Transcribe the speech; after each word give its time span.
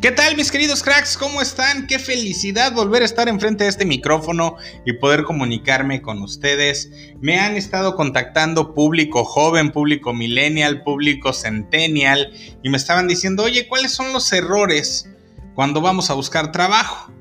¿Qué 0.00 0.12
tal 0.12 0.36
mis 0.36 0.52
queridos 0.52 0.84
cracks? 0.84 1.16
¿Cómo 1.16 1.42
están? 1.42 1.88
Qué 1.88 1.98
felicidad 1.98 2.72
volver 2.72 3.02
a 3.02 3.04
estar 3.04 3.28
enfrente 3.28 3.64
de 3.64 3.70
este 3.70 3.84
micrófono 3.84 4.54
y 4.86 4.92
poder 4.92 5.24
comunicarme 5.24 6.02
con 6.02 6.22
ustedes. 6.22 6.88
Me 7.20 7.40
han 7.40 7.56
estado 7.56 7.96
contactando 7.96 8.74
público 8.74 9.24
joven, 9.24 9.72
público 9.72 10.14
millennial, 10.14 10.84
público 10.84 11.32
centennial 11.32 12.32
y 12.62 12.68
me 12.68 12.76
estaban 12.76 13.08
diciendo, 13.08 13.42
oye, 13.42 13.66
¿cuáles 13.66 13.90
son 13.90 14.12
los 14.12 14.32
errores 14.32 15.10
cuando 15.56 15.80
vamos 15.80 16.10
a 16.10 16.14
buscar 16.14 16.52
trabajo? 16.52 17.12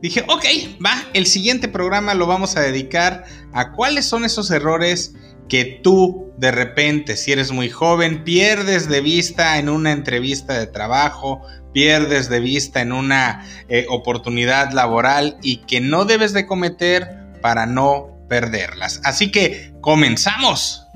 Dije, 0.00 0.24
ok, 0.26 0.44
va, 0.84 1.04
el 1.12 1.26
siguiente 1.26 1.68
programa 1.68 2.14
lo 2.14 2.26
vamos 2.26 2.56
a 2.56 2.60
dedicar 2.62 3.26
a 3.52 3.72
cuáles 3.72 4.06
son 4.06 4.24
esos 4.24 4.50
errores 4.50 5.14
que 5.48 5.64
tú 5.82 6.32
de 6.36 6.50
repente, 6.50 7.16
si 7.16 7.32
eres 7.32 7.52
muy 7.52 7.70
joven, 7.70 8.24
pierdes 8.24 8.88
de 8.88 9.00
vista 9.00 9.58
en 9.58 9.68
una 9.68 9.92
entrevista 9.92 10.58
de 10.58 10.66
trabajo, 10.66 11.46
pierdes 11.72 12.28
de 12.28 12.40
vista 12.40 12.80
en 12.80 12.92
una 12.92 13.46
eh, 13.68 13.86
oportunidad 13.88 14.72
laboral 14.72 15.38
y 15.42 15.58
que 15.58 15.80
no 15.80 16.04
debes 16.04 16.32
de 16.32 16.46
cometer 16.46 17.08
para 17.40 17.66
no 17.66 18.26
perderlas. 18.28 19.00
Así 19.04 19.30
que 19.30 19.72
comenzamos. 19.80 20.86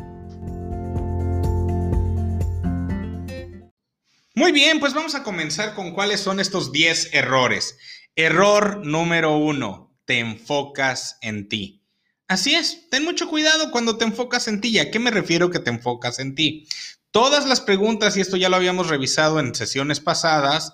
Muy 4.34 4.52
bien, 4.52 4.80
pues 4.80 4.92
vamos 4.92 5.14
a 5.14 5.22
comenzar 5.22 5.74
con 5.74 5.92
cuáles 5.92 6.20
son 6.20 6.40
estos 6.40 6.72
10 6.72 7.14
errores. 7.14 7.78
Error 8.16 8.84
número 8.84 9.36
uno, 9.36 9.96
te 10.04 10.18
enfocas 10.18 11.18
en 11.22 11.48
ti. 11.48 11.85
Así 12.28 12.54
es, 12.54 12.90
ten 12.90 13.04
mucho 13.04 13.28
cuidado 13.28 13.70
cuando 13.70 13.98
te 13.98 14.04
enfocas 14.04 14.48
en 14.48 14.60
ti. 14.60 14.68
¿Y 14.70 14.78
a 14.78 14.90
qué 14.90 14.98
me 14.98 15.10
refiero 15.10 15.50
que 15.50 15.60
te 15.60 15.70
enfocas 15.70 16.18
en 16.18 16.34
ti? 16.34 16.66
Todas 17.12 17.46
las 17.46 17.60
preguntas, 17.60 18.16
y 18.16 18.20
esto 18.20 18.36
ya 18.36 18.48
lo 18.48 18.56
habíamos 18.56 18.88
revisado 18.88 19.38
en 19.38 19.54
sesiones 19.54 20.00
pasadas, 20.00 20.72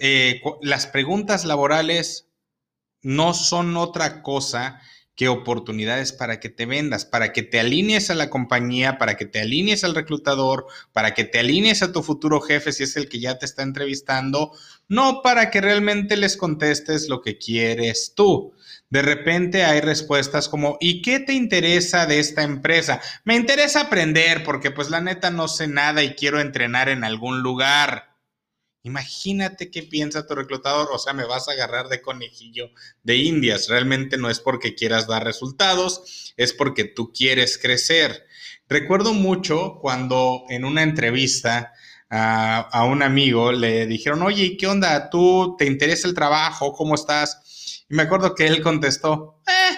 eh, 0.00 0.40
las 0.62 0.86
preguntas 0.86 1.44
laborales 1.44 2.28
no 3.02 3.34
son 3.34 3.76
otra 3.76 4.22
cosa 4.22 4.80
que 5.16 5.28
oportunidades 5.28 6.12
para 6.12 6.40
que 6.40 6.48
te 6.48 6.66
vendas, 6.66 7.04
para 7.04 7.32
que 7.32 7.42
te 7.42 7.60
alinees 7.60 8.10
a 8.10 8.14
la 8.14 8.30
compañía, 8.30 8.98
para 8.98 9.16
que 9.16 9.26
te 9.26 9.40
alinees 9.40 9.84
al 9.84 9.94
reclutador, 9.94 10.66
para 10.92 11.14
que 11.14 11.24
te 11.24 11.38
alinees 11.38 11.82
a 11.82 11.92
tu 11.92 12.02
futuro 12.02 12.40
jefe 12.40 12.72
si 12.72 12.82
es 12.82 12.96
el 12.96 13.08
que 13.08 13.20
ya 13.20 13.38
te 13.38 13.46
está 13.46 13.62
entrevistando, 13.62 14.52
no 14.88 15.22
para 15.22 15.50
que 15.50 15.60
realmente 15.60 16.16
les 16.16 16.36
contestes 16.36 17.08
lo 17.08 17.22
que 17.22 17.38
quieres 17.38 18.14
tú. 18.16 18.54
De 18.90 19.02
repente 19.02 19.64
hay 19.64 19.80
respuestas 19.80 20.48
como, 20.48 20.76
¿y 20.80 21.02
qué 21.02 21.20
te 21.20 21.32
interesa 21.32 22.06
de 22.06 22.18
esta 22.18 22.42
empresa? 22.42 23.00
Me 23.24 23.34
interesa 23.34 23.82
aprender 23.82 24.44
porque 24.44 24.70
pues 24.70 24.90
la 24.90 25.00
neta 25.00 25.30
no 25.30 25.48
sé 25.48 25.68
nada 25.68 26.02
y 26.02 26.14
quiero 26.14 26.40
entrenar 26.40 26.88
en 26.88 27.04
algún 27.04 27.40
lugar. 27.40 28.13
Imagínate 28.84 29.70
qué 29.70 29.82
piensa 29.82 30.26
tu 30.26 30.34
reclutador, 30.34 30.88
o 30.92 30.98
sea, 30.98 31.14
me 31.14 31.24
vas 31.24 31.48
a 31.48 31.52
agarrar 31.52 31.88
de 31.88 32.02
conejillo 32.02 32.70
de 33.02 33.16
indias. 33.16 33.68
Realmente 33.68 34.18
no 34.18 34.28
es 34.28 34.40
porque 34.40 34.74
quieras 34.74 35.06
dar 35.06 35.24
resultados, 35.24 36.34
es 36.36 36.52
porque 36.52 36.84
tú 36.84 37.10
quieres 37.10 37.56
crecer. 37.56 38.26
Recuerdo 38.68 39.14
mucho 39.14 39.78
cuando 39.80 40.44
en 40.50 40.66
una 40.66 40.82
entrevista 40.82 41.72
a, 42.10 42.84
un 42.84 43.02
amigo 43.02 43.52
le 43.52 43.86
dijeron, 43.86 44.22
oye, 44.22 44.58
¿qué 44.58 44.66
onda? 44.66 45.08
¿Tú 45.08 45.56
te 45.58 45.64
interesa 45.64 46.06
el 46.06 46.14
trabajo? 46.14 46.74
¿Cómo 46.74 46.94
estás? 46.94 47.84
Y 47.88 47.94
me 47.94 48.02
acuerdo 48.02 48.34
que 48.34 48.46
él 48.46 48.62
contestó, 48.62 49.40
eh, 49.46 49.76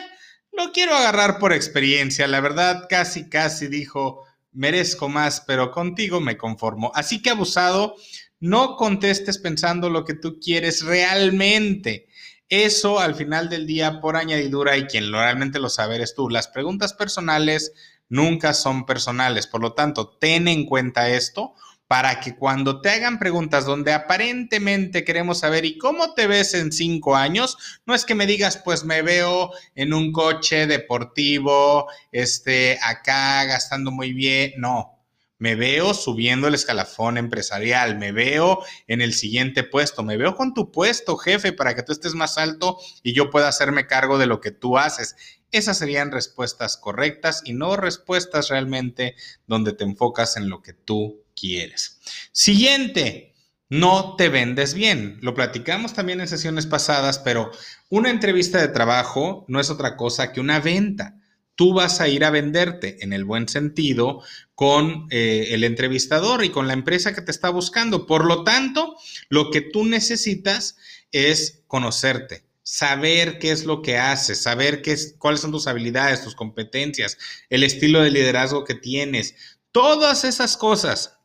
lo 0.50 0.72
quiero 0.72 0.96
agarrar 0.96 1.38
por 1.38 1.52
experiencia. 1.52 2.26
La 2.26 2.40
verdad, 2.40 2.86
casi, 2.90 3.28
casi 3.28 3.68
dijo, 3.68 4.24
merezco 4.50 5.08
más, 5.08 5.42
pero 5.46 5.70
contigo 5.70 6.20
me 6.20 6.36
conformo. 6.36 6.90
Así 6.94 7.22
que 7.22 7.30
abusado, 7.30 7.94
no 8.40 8.76
contestes 8.76 9.38
pensando 9.38 9.90
lo 9.90 10.04
que 10.04 10.14
tú 10.14 10.38
quieres 10.40 10.84
realmente. 10.84 12.08
Eso 12.48 13.00
al 13.00 13.14
final 13.14 13.48
del 13.48 13.66
día, 13.66 14.00
por 14.00 14.16
añadidura, 14.16 14.76
y 14.76 14.86
quien 14.86 15.10
realmente 15.10 15.58
lo 15.58 15.68
sabe 15.68 15.96
eres 15.96 16.14
tú, 16.14 16.28
las 16.28 16.48
preguntas 16.48 16.92
personales 16.92 17.72
nunca 18.08 18.54
son 18.54 18.86
personales. 18.86 19.46
Por 19.46 19.60
lo 19.62 19.72
tanto, 19.72 20.16
ten 20.18 20.46
en 20.48 20.64
cuenta 20.66 21.08
esto 21.08 21.54
para 21.88 22.20
que 22.20 22.36
cuando 22.36 22.80
te 22.80 22.90
hagan 22.90 23.18
preguntas 23.18 23.64
donde 23.64 23.92
aparentemente 23.92 25.04
queremos 25.04 25.38
saber 25.40 25.64
¿y 25.64 25.78
cómo 25.78 26.14
te 26.14 26.26
ves 26.26 26.54
en 26.54 26.72
cinco 26.72 27.14
años? 27.16 27.80
No 27.86 27.94
es 27.94 28.04
que 28.04 28.14
me 28.14 28.26
digas, 28.26 28.60
pues 28.64 28.84
me 28.84 29.02
veo 29.02 29.52
en 29.74 29.94
un 29.94 30.12
coche 30.12 30.66
deportivo, 30.66 31.86
este, 32.10 32.78
acá 32.82 33.44
gastando 33.44 33.90
muy 33.90 34.12
bien, 34.12 34.54
no. 34.58 34.95
Me 35.38 35.54
veo 35.54 35.92
subiendo 35.92 36.48
el 36.48 36.54
escalafón 36.54 37.18
empresarial, 37.18 37.98
me 37.98 38.12
veo 38.12 38.64
en 38.86 39.02
el 39.02 39.12
siguiente 39.12 39.64
puesto, 39.64 40.02
me 40.02 40.16
veo 40.16 40.34
con 40.34 40.54
tu 40.54 40.72
puesto, 40.72 41.16
jefe, 41.16 41.52
para 41.52 41.74
que 41.74 41.82
tú 41.82 41.92
estés 41.92 42.14
más 42.14 42.38
alto 42.38 42.78
y 43.02 43.12
yo 43.12 43.30
pueda 43.30 43.48
hacerme 43.48 43.86
cargo 43.86 44.18
de 44.18 44.26
lo 44.26 44.40
que 44.40 44.50
tú 44.50 44.78
haces. 44.78 45.16
Esas 45.52 45.78
serían 45.78 46.10
respuestas 46.10 46.76
correctas 46.76 47.42
y 47.44 47.52
no 47.52 47.76
respuestas 47.76 48.48
realmente 48.48 49.14
donde 49.46 49.72
te 49.72 49.84
enfocas 49.84 50.36
en 50.36 50.48
lo 50.48 50.62
que 50.62 50.72
tú 50.72 51.22
quieres. 51.34 52.00
Siguiente, 52.32 53.34
no 53.68 54.14
te 54.16 54.28
vendes 54.28 54.74
bien. 54.74 55.18
Lo 55.22 55.34
platicamos 55.34 55.92
también 55.92 56.20
en 56.20 56.28
sesiones 56.28 56.66
pasadas, 56.66 57.18
pero 57.18 57.50
una 57.88 58.10
entrevista 58.10 58.60
de 58.60 58.68
trabajo 58.68 59.44
no 59.48 59.60
es 59.60 59.70
otra 59.70 59.96
cosa 59.96 60.32
que 60.32 60.40
una 60.40 60.60
venta. 60.60 61.15
Tú 61.56 61.74
vas 61.74 62.00
a 62.00 62.08
ir 62.08 62.24
a 62.24 62.30
venderte 62.30 63.02
en 63.02 63.12
el 63.12 63.24
buen 63.24 63.48
sentido 63.48 64.22
con 64.54 65.08
eh, 65.10 65.48
el 65.50 65.64
entrevistador 65.64 66.44
y 66.44 66.50
con 66.50 66.68
la 66.68 66.74
empresa 66.74 67.14
que 67.14 67.22
te 67.22 67.30
está 67.30 67.50
buscando. 67.50 68.06
Por 68.06 68.24
lo 68.24 68.44
tanto, 68.44 68.96
lo 69.28 69.50
que 69.50 69.62
tú 69.62 69.84
necesitas 69.84 70.76
es 71.12 71.62
conocerte, 71.66 72.44
saber 72.62 73.38
qué 73.38 73.50
es 73.50 73.64
lo 73.64 73.82
que 73.82 73.96
haces, 73.96 74.42
saber 74.42 74.82
qué 74.82 74.92
es, 74.92 75.16
cuáles 75.18 75.40
son 75.40 75.50
tus 75.50 75.66
habilidades, 75.66 76.22
tus 76.22 76.34
competencias, 76.34 77.18
el 77.50 77.64
estilo 77.64 78.02
de 78.02 78.10
liderazgo 78.10 78.64
que 78.64 78.74
tienes. 78.74 79.34
Todas 79.72 80.24
esas 80.24 80.56
cosas 80.56 81.15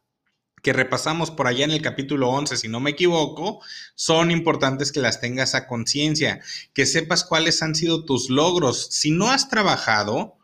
que 0.61 0.73
repasamos 0.73 1.31
por 1.31 1.47
allá 1.47 1.65
en 1.65 1.71
el 1.71 1.81
capítulo 1.81 2.29
11, 2.29 2.57
si 2.57 2.67
no 2.67 2.79
me 2.79 2.91
equivoco, 2.91 3.61
son 3.95 4.31
importantes 4.31 4.91
que 4.91 4.99
las 4.99 5.19
tengas 5.19 5.55
a 5.55 5.67
conciencia, 5.67 6.41
que 6.73 6.85
sepas 6.85 7.23
cuáles 7.23 7.61
han 7.61 7.75
sido 7.75 8.05
tus 8.05 8.29
logros. 8.29 8.87
Si 8.91 9.11
no 9.11 9.29
has 9.29 9.49
trabajado, 9.49 10.37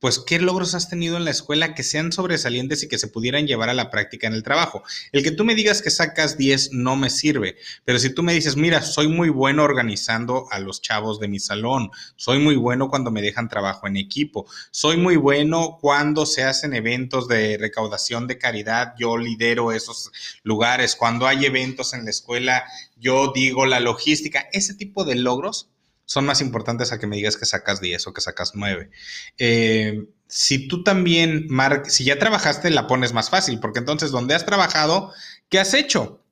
pues 0.00 0.20
qué 0.20 0.38
logros 0.38 0.74
has 0.74 0.88
tenido 0.88 1.16
en 1.16 1.24
la 1.24 1.30
escuela 1.30 1.74
que 1.74 1.82
sean 1.82 2.12
sobresalientes 2.12 2.82
y 2.82 2.88
que 2.88 2.98
se 2.98 3.08
pudieran 3.08 3.46
llevar 3.46 3.68
a 3.68 3.74
la 3.74 3.90
práctica 3.90 4.26
en 4.26 4.34
el 4.34 4.42
trabajo. 4.42 4.82
El 5.12 5.22
que 5.22 5.32
tú 5.32 5.44
me 5.44 5.54
digas 5.54 5.82
que 5.82 5.90
sacas 5.90 6.36
10 6.38 6.72
no 6.72 6.96
me 6.96 7.10
sirve, 7.10 7.56
pero 7.84 7.98
si 7.98 8.10
tú 8.10 8.22
me 8.22 8.32
dices, 8.32 8.56
mira, 8.56 8.82
soy 8.82 9.08
muy 9.08 9.28
bueno 9.28 9.64
organizando 9.64 10.46
a 10.50 10.60
los 10.60 10.80
chavos 10.82 11.18
de 11.18 11.28
mi 11.28 11.40
salón, 11.40 11.90
soy 12.16 12.38
muy 12.38 12.56
bueno 12.56 12.88
cuando 12.88 13.10
me 13.10 13.22
dejan 13.22 13.48
trabajo 13.48 13.86
en 13.86 13.96
equipo, 13.96 14.46
soy 14.70 14.96
muy 14.96 15.16
bueno 15.16 15.78
cuando 15.80 16.26
se 16.26 16.44
hacen 16.44 16.74
eventos 16.74 17.26
de 17.26 17.58
recaudación 17.58 18.26
de 18.26 18.38
caridad, 18.38 18.94
yo 18.98 19.16
lidero 19.16 19.72
esos 19.72 20.12
lugares, 20.44 20.94
cuando 20.94 21.26
hay 21.26 21.44
eventos 21.44 21.92
en 21.92 22.04
la 22.04 22.10
escuela, 22.10 22.64
yo 22.96 23.32
digo 23.34 23.66
la 23.66 23.80
logística, 23.80 24.46
ese 24.52 24.74
tipo 24.74 25.04
de 25.04 25.16
logros 25.16 25.70
son 26.08 26.24
más 26.24 26.40
importantes 26.40 26.90
a 26.90 26.98
que 26.98 27.06
me 27.06 27.16
digas 27.16 27.36
que 27.36 27.44
sacas 27.44 27.82
10 27.82 28.06
o 28.06 28.14
que 28.14 28.22
sacas 28.22 28.52
9. 28.54 28.90
Eh, 29.36 30.08
si 30.26 30.66
tú 30.66 30.82
también, 30.82 31.48
si 31.84 32.04
ya 32.04 32.18
trabajaste, 32.18 32.70
la 32.70 32.86
pones 32.86 33.12
más 33.12 33.28
fácil, 33.28 33.60
porque 33.60 33.80
entonces 33.80 34.10
donde 34.10 34.34
has 34.34 34.46
trabajado, 34.46 35.12
¿qué 35.50 35.58
has 35.58 35.74
hecho? 35.74 36.24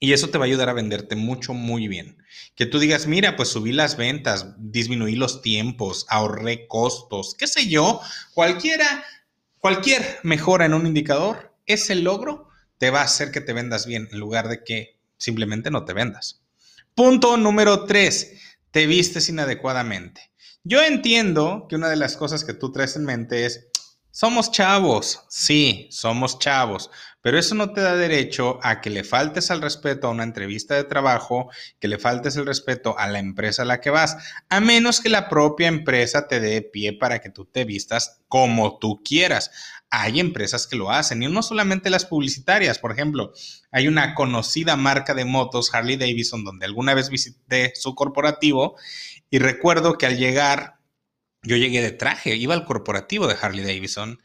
Y 0.00 0.14
eso 0.14 0.30
te 0.30 0.38
va 0.38 0.46
a 0.46 0.48
ayudar 0.48 0.68
a 0.68 0.72
venderte 0.72 1.14
mucho, 1.14 1.54
muy 1.54 1.86
bien. 1.86 2.24
Que 2.56 2.66
tú 2.66 2.80
digas, 2.80 3.06
mira, 3.06 3.36
pues 3.36 3.50
subí 3.50 3.70
las 3.70 3.96
ventas, 3.96 4.48
disminuí 4.58 5.14
los 5.14 5.42
tiempos, 5.42 6.04
ahorré 6.08 6.66
costos, 6.66 7.36
qué 7.38 7.46
sé 7.46 7.68
yo, 7.68 8.00
cualquiera, 8.34 9.04
cualquier 9.58 10.18
mejora 10.24 10.66
en 10.66 10.74
un 10.74 10.88
indicador, 10.88 11.54
ese 11.66 11.94
logro 11.94 12.48
te 12.78 12.90
va 12.90 13.02
a 13.02 13.04
hacer 13.04 13.30
que 13.30 13.40
te 13.40 13.52
vendas 13.52 13.86
bien 13.86 14.08
en 14.10 14.18
lugar 14.18 14.48
de 14.48 14.64
que 14.64 14.98
simplemente 15.18 15.70
no 15.70 15.84
te 15.84 15.92
vendas. 15.92 16.42
Punto 16.96 17.36
número 17.36 17.84
3 17.84 18.41
te 18.72 18.86
vistes 18.86 19.28
inadecuadamente. 19.28 20.32
Yo 20.64 20.82
entiendo 20.82 21.66
que 21.68 21.76
una 21.76 21.88
de 21.88 21.96
las 21.96 22.16
cosas 22.16 22.44
que 22.44 22.54
tú 22.54 22.72
traes 22.72 22.96
en 22.96 23.04
mente 23.04 23.46
es, 23.46 23.68
somos 24.12 24.52
chavos, 24.52 25.24
sí, 25.30 25.88
somos 25.90 26.38
chavos, 26.38 26.90
pero 27.22 27.38
eso 27.38 27.54
no 27.54 27.72
te 27.72 27.80
da 27.80 27.96
derecho 27.96 28.58
a 28.62 28.82
que 28.82 28.90
le 28.90 29.04
faltes 29.04 29.50
al 29.50 29.62
respeto 29.62 30.06
a 30.06 30.10
una 30.10 30.22
entrevista 30.22 30.74
de 30.74 30.84
trabajo, 30.84 31.48
que 31.80 31.88
le 31.88 31.98
faltes 31.98 32.36
el 32.36 32.44
respeto 32.44 32.98
a 32.98 33.08
la 33.08 33.20
empresa 33.20 33.62
a 33.62 33.64
la 33.64 33.80
que 33.80 33.88
vas, 33.88 34.18
a 34.50 34.60
menos 34.60 35.00
que 35.00 35.08
la 35.08 35.30
propia 35.30 35.68
empresa 35.68 36.28
te 36.28 36.40
dé 36.40 36.60
pie 36.60 36.92
para 36.92 37.20
que 37.20 37.30
tú 37.30 37.46
te 37.46 37.64
vistas 37.64 38.20
como 38.28 38.78
tú 38.78 39.02
quieras. 39.02 39.50
Hay 39.88 40.20
empresas 40.20 40.66
que 40.66 40.76
lo 40.76 40.90
hacen 40.90 41.22
y 41.22 41.28
no 41.28 41.42
solamente 41.42 41.88
las 41.88 42.04
publicitarias. 42.04 42.78
Por 42.78 42.92
ejemplo, 42.92 43.32
hay 43.70 43.88
una 43.88 44.14
conocida 44.14 44.76
marca 44.76 45.14
de 45.14 45.24
motos, 45.24 45.72
Harley 45.74 45.96
Davidson, 45.96 46.44
donde 46.44 46.66
alguna 46.66 46.92
vez 46.92 47.08
visité 47.08 47.72
su 47.76 47.94
corporativo 47.94 48.76
y 49.30 49.38
recuerdo 49.38 49.96
que 49.96 50.04
al 50.04 50.18
llegar, 50.18 50.81
yo 51.42 51.56
llegué 51.56 51.82
de 51.82 51.90
traje, 51.90 52.36
iba 52.36 52.54
al 52.54 52.64
corporativo 52.64 53.26
de 53.26 53.36
Harley 53.40 53.64
Davidson 53.64 54.20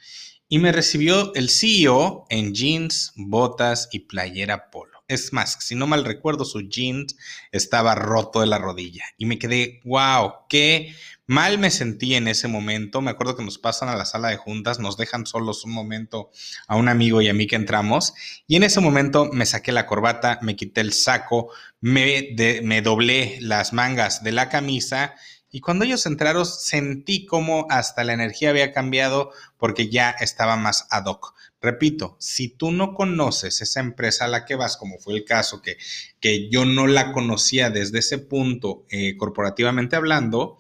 y 0.49 0.59
me 0.59 0.71
recibió 0.71 1.33
el 1.35 1.49
CEO 1.49 2.25
en 2.29 2.53
jeans, 2.53 3.11
botas 3.15 3.89
y 3.91 3.99
playera 3.99 4.69
polo. 4.69 5.03
es 5.09 5.33
más, 5.33 5.57
si 5.61 5.75
no 5.75 5.87
mal 5.87 6.05
recuerdo, 6.05 6.45
su 6.45 6.61
jeans 6.61 7.15
estaba 7.51 7.95
roto 7.95 8.41
de 8.41 8.47
la 8.47 8.57
rodilla. 8.57 9.03
Y 9.17 9.25
me 9.25 9.39
quedé, 9.39 9.81
wow, 9.85 10.33
qué 10.49 10.93
mal 11.27 11.59
me 11.59 11.69
sentí 11.71 12.15
en 12.15 12.27
ese 12.27 12.47
momento. 12.47 13.01
Me 13.01 13.11
acuerdo 13.11 13.35
que 13.35 13.43
nos 13.43 13.57
pasan 13.57 13.89
a 13.89 13.95
la 13.95 14.05
sala 14.05 14.29
de 14.29 14.37
juntas, 14.37 14.79
nos 14.79 14.97
dejan 14.97 15.25
solos 15.25 15.65
un 15.65 15.71
momento 15.71 16.31
a 16.67 16.75
un 16.75 16.87
amigo 16.87 17.21
y 17.21 17.29
a 17.29 17.33
mí 17.33 17.47
que 17.47 17.55
entramos. 17.55 18.13
Y 18.47 18.55
en 18.55 18.63
ese 18.63 18.79
momento 18.79 19.29
me 19.31 19.45
saqué 19.45 19.71
la 19.71 19.85
corbata, 19.85 20.39
me 20.41 20.55
quité 20.55 20.81
el 20.81 20.93
saco, 20.93 21.51
me, 21.79 22.35
me 22.63 22.81
doblé 22.81 23.37
las 23.41 23.73
mangas 23.73 24.23
de 24.23 24.31
la 24.31 24.49
camisa. 24.49 25.15
Y 25.49 25.61
cuando 25.61 25.85
ellos 25.85 26.05
entraron, 26.05 26.45
sentí 26.45 27.25
como 27.25 27.67
hasta 27.69 28.03
la 28.03 28.13
energía 28.13 28.49
había 28.49 28.73
cambiado 28.73 29.31
porque 29.57 29.89
ya 29.89 30.11
estaba 30.11 30.57
más 30.57 30.87
ad 30.91 31.05
hoc. 31.05 31.33
Repito, 31.61 32.17
si 32.19 32.49
tú 32.49 32.71
no 32.71 32.93
conoces 32.93 33.61
esa 33.61 33.79
empresa 33.79 34.25
a 34.25 34.27
la 34.27 34.45
que 34.45 34.55
vas, 34.55 34.77
como 34.77 34.99
fue 34.99 35.15
el 35.15 35.25
caso 35.25 35.61
que, 35.61 35.77
que 36.19 36.49
yo 36.49 36.65
no 36.65 36.85
la 36.85 37.11
conocía 37.13 37.69
desde 37.69 37.99
ese 37.99 38.19
punto 38.19 38.85
eh, 38.89 39.17
corporativamente 39.17 39.95
hablando, 39.95 40.59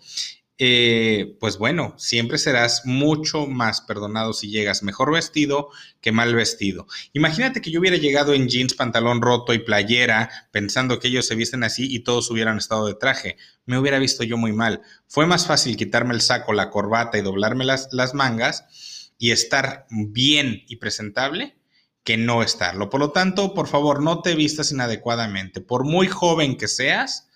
eh, 0.59 1.37
pues 1.39 1.59
bueno, 1.59 1.93
siempre 1.97 2.39
serás 2.39 2.81
mucho 2.85 3.45
más 3.45 3.81
perdonado 3.81 4.33
si 4.33 4.49
llegas 4.49 4.81
mejor 4.81 5.13
vestido 5.13 5.69
que 6.01 6.11
mal 6.11 6.33
vestido. 6.33 6.87
Imagínate 7.13 7.61
que 7.61 7.69
yo 7.69 7.79
hubiera 7.79 7.97
llegado 7.97 8.33
en 8.33 8.47
jeans, 8.47 8.73
pantalón 8.73 9.21
roto 9.21 9.53
y 9.53 9.59
playera, 9.59 10.29
pensando 10.51 10.99
que 10.99 11.09
ellos 11.09 11.27
se 11.27 11.35
visten 11.35 11.63
así 11.63 11.93
y 11.93 11.99
todos 11.99 12.31
hubieran 12.31 12.57
estado 12.57 12.87
de 12.87 12.95
traje. 12.95 13.37
Me 13.65 13.77
hubiera 13.77 13.99
visto 13.99 14.23
yo 14.23 14.37
muy 14.37 14.51
mal. 14.51 14.81
Fue 15.07 15.27
más 15.27 15.45
fácil 15.45 15.77
quitarme 15.77 16.15
el 16.15 16.21
saco, 16.21 16.53
la 16.53 16.71
corbata 16.71 17.19
y 17.19 17.21
doblarme 17.21 17.63
las, 17.63 17.89
las 17.91 18.15
mangas 18.15 19.13
y 19.19 19.31
estar 19.31 19.85
bien 19.89 20.63
y 20.67 20.77
presentable 20.77 21.55
que 22.03 22.17
no 22.17 22.41
estarlo. 22.41 22.89
Por 22.89 23.01
lo 23.01 23.11
tanto, 23.11 23.53
por 23.53 23.67
favor, 23.67 24.01
no 24.01 24.21
te 24.21 24.33
vistas 24.33 24.71
inadecuadamente. 24.71 25.61
Por 25.61 25.83
muy 25.83 26.07
joven 26.07 26.57
que 26.57 26.67
seas, 26.67 27.26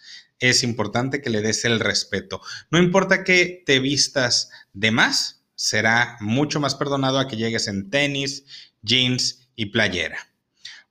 es 0.42 0.64
importante 0.64 1.22
que 1.22 1.30
le 1.30 1.42
des 1.42 1.64
el 1.64 1.80
respeto. 1.80 2.42
No 2.70 2.80
importa 2.80 3.24
que 3.24 3.64
te 3.66 3.80
vistas 3.80 4.50
de 4.74 4.92
más, 4.92 5.44
será 5.56 6.18
mucho 6.20 6.60
más 6.60 6.76
perdonado 6.76 7.20
a 7.20 7.28
que 7.28 7.38
llegues 7.38 7.68
en 7.68 7.90
tenis, 7.90 8.44
jeans 8.82 9.48
y 9.56 9.68
playera. 9.68 10.18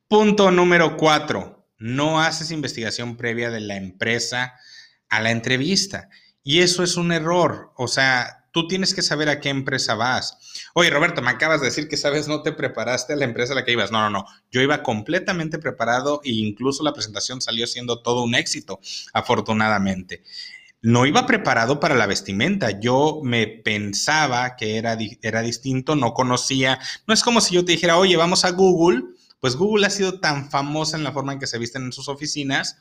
Punto 0.09 0.51
número 0.51 0.97
cuatro. 0.97 1.69
No 1.79 2.21
haces 2.21 2.51
investigación 2.51 3.17
previa 3.17 3.51
de 3.51 3.61
la 3.61 3.77
empresa 3.77 4.55
a 5.09 5.21
la 5.21 5.31
entrevista. 5.33 6.09
Y 6.43 6.61
eso 6.61 6.83
es 6.85 6.97
un 6.97 7.11
error. 7.11 7.73
O 7.77 7.89
sea, 7.89 8.40
tú 8.53 8.67
tienes 8.69 8.95
que 8.95 9.03
saber 9.03 9.29
a 9.29 9.41
qué 9.41 9.49
empresa 9.49 9.95
vas. 9.95 10.39
Oye, 10.75 10.91
Roberto, 10.91 11.23
me 11.23 11.31
acabas 11.31 11.61
de 11.61 11.67
decir 11.67 11.89
que 11.89 11.97
sabes, 11.97 12.29
no 12.29 12.43
te 12.43 12.53
preparaste 12.53 13.13
a 13.13 13.17
la 13.17 13.25
empresa 13.25 13.53
a 13.53 13.57
la 13.57 13.65
que 13.65 13.73
ibas. 13.73 13.91
No, 13.91 14.01
no, 14.01 14.11
no. 14.11 14.27
Yo 14.51 14.61
iba 14.61 14.83
completamente 14.83 15.59
preparado 15.59 16.21
e 16.25 16.31
incluso 16.31 16.83
la 16.83 16.93
presentación 16.93 17.41
salió 17.41 17.67
siendo 17.67 18.03
todo 18.03 18.23
un 18.23 18.35
éxito, 18.35 18.81
afortunadamente. 19.13 20.23
No 20.83 21.05
iba 21.05 21.27
preparado 21.27 21.79
para 21.79 21.95
la 21.95 22.07
vestimenta. 22.07 22.81
Yo 22.81 23.21
me 23.23 23.47
pensaba 23.47 24.57
que 24.57 24.77
era, 24.77 24.97
era 25.23 25.43
distinto, 25.43 25.95
no 25.95 26.15
conocía. 26.15 26.79
No 27.07 27.13
es 27.13 27.23
como 27.23 27.41
si 27.41 27.55
yo 27.55 27.65
te 27.65 27.73
dijera, 27.73 27.99
oye, 27.99 28.17
vamos 28.17 28.45
a 28.45 28.51
Google. 28.51 29.03
Pues 29.41 29.57
Google 29.57 29.87
ha 29.87 29.91
sido 29.91 30.21
tan 30.21 30.51
famosa 30.51 30.97
en 30.97 31.05
la 31.05 31.13
forma 31.13 31.33
en 31.33 31.39
que 31.39 31.47
se 31.47 31.59
visten 31.59 31.85
en 31.85 31.93
sus 31.93 32.09
oficinas 32.09 32.77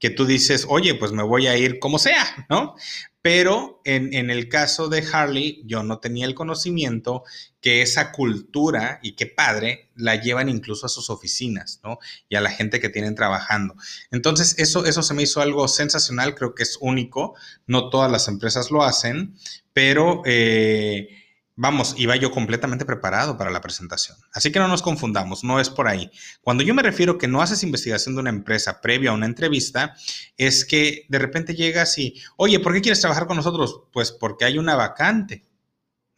que 0.00 0.10
tú 0.10 0.24
dices, 0.24 0.66
oye, 0.68 0.94
pues 0.94 1.12
me 1.12 1.22
voy 1.22 1.46
a 1.46 1.56
ir 1.56 1.78
como 1.78 1.98
sea, 1.98 2.46
¿no? 2.48 2.74
Pero 3.22 3.82
en, 3.84 4.30
el 4.30 4.48
caso 4.48 4.88
de 4.88 5.06
Harley, 5.12 5.62
yo 5.66 5.82
no 5.82 5.98
tenía 5.98 6.24
el 6.24 6.34
conocimiento 6.34 7.22
que 7.60 7.82
esa 7.82 8.12
cultura, 8.12 8.98
y 9.02 9.12
qué 9.12 9.26
padre, 9.26 9.90
la 9.94 10.16
llevan 10.16 10.48
incluso 10.48 10.86
a 10.86 10.88
sus 10.88 11.10
oficinas, 11.10 11.80
¿no? 11.84 11.98
Y 12.30 12.36
a 12.36 12.40
la 12.40 12.50
gente 12.50 12.80
que 12.80 12.88
tienen 12.88 13.14
trabajando. 13.14 13.74
Entonces, 14.10 14.58
eso, 14.58 14.86
eso 14.86 15.02
se 15.02 15.12
me 15.12 15.22
hizo 15.22 15.42
algo 15.42 15.68
sensacional, 15.68 16.34
creo 16.34 16.54
que 16.54 16.62
es 16.62 16.78
único, 16.80 17.34
no 17.66 17.90
todas 17.90 18.10
las 18.10 18.26
empresas 18.26 18.70
lo 18.70 18.82
hacen, 18.82 19.36
pero... 19.74 20.22
Eh, 20.24 21.19
Vamos, 21.62 21.94
iba 21.98 22.16
yo 22.16 22.30
completamente 22.30 22.86
preparado 22.86 23.36
para 23.36 23.50
la 23.50 23.60
presentación. 23.60 24.16
Así 24.32 24.50
que 24.50 24.58
no 24.58 24.66
nos 24.66 24.80
confundamos, 24.80 25.44
no 25.44 25.60
es 25.60 25.68
por 25.68 25.88
ahí. 25.88 26.10
Cuando 26.40 26.62
yo 26.62 26.72
me 26.72 26.82
refiero 26.82 27.18
que 27.18 27.28
no 27.28 27.42
haces 27.42 27.62
investigación 27.62 28.14
de 28.14 28.22
una 28.22 28.30
empresa 28.30 28.80
previa 28.80 29.10
a 29.10 29.12
una 29.12 29.26
entrevista, 29.26 29.94
es 30.38 30.64
que 30.64 31.04
de 31.10 31.18
repente 31.18 31.54
llegas 31.54 31.98
y, 31.98 32.14
oye, 32.38 32.60
¿por 32.60 32.72
qué 32.72 32.80
quieres 32.80 33.02
trabajar 33.02 33.26
con 33.26 33.36
nosotros? 33.36 33.82
Pues 33.92 34.10
porque 34.10 34.46
hay 34.46 34.56
una 34.56 34.74
vacante. 34.74 35.49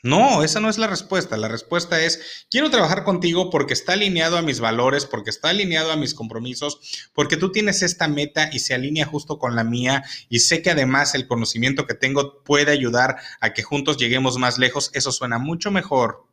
No, 0.04 0.42
esa 0.42 0.58
no 0.58 0.68
es 0.68 0.78
la 0.78 0.88
respuesta. 0.88 1.36
La 1.36 1.46
respuesta 1.46 2.00
es, 2.00 2.44
quiero 2.50 2.70
trabajar 2.70 3.04
contigo 3.04 3.50
porque 3.50 3.72
está 3.72 3.92
alineado 3.92 4.36
a 4.36 4.42
mis 4.42 4.58
valores, 4.58 5.06
porque 5.06 5.30
está 5.30 5.50
alineado 5.50 5.92
a 5.92 5.96
mis 5.96 6.12
compromisos, 6.12 7.08
porque 7.14 7.36
tú 7.36 7.52
tienes 7.52 7.82
esta 7.82 8.08
meta 8.08 8.50
y 8.52 8.58
se 8.58 8.74
alinea 8.74 9.06
justo 9.06 9.38
con 9.38 9.54
la 9.54 9.62
mía 9.62 10.02
y 10.28 10.40
sé 10.40 10.60
que 10.60 10.72
además 10.72 11.14
el 11.14 11.28
conocimiento 11.28 11.86
que 11.86 11.94
tengo 11.94 12.42
puede 12.42 12.72
ayudar 12.72 13.16
a 13.40 13.52
que 13.52 13.62
juntos 13.62 13.96
lleguemos 13.96 14.38
más 14.38 14.58
lejos. 14.58 14.90
Eso 14.92 15.12
suena 15.12 15.38
mucho 15.38 15.70
mejor 15.70 16.26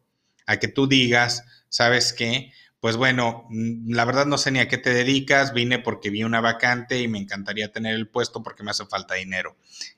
a 0.47 0.57
que 0.57 0.67
tú 0.67 0.87
digas, 0.87 1.43
¿sabes 1.69 2.11
qué? 2.11 2.51
Pues 2.79 2.97
bueno, 2.97 3.45
mm, 3.51 3.93
la 3.93 4.03
verdad 4.05 4.25
no 4.25 4.39
sé 4.39 4.49
ni 4.49 4.57
a 4.57 4.67
qué 4.67 4.79
te 4.79 4.95
dedicas, 4.95 5.53
vine 5.53 5.77
porque 5.77 6.09
vi 6.09 6.23
una 6.23 6.41
vacante 6.41 6.99
y 7.01 7.07
me 7.07 7.19
encantaría 7.19 7.71
tener 7.71 7.93
el 7.93 8.07
puesto 8.07 8.41
porque 8.41 8.63
me 8.63 8.71
hace 8.71 8.87
falta 8.87 9.13
dinero. 9.13 9.57